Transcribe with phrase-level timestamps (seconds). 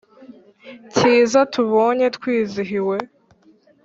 [0.95, 2.97] cyiza tubonye twizihiwe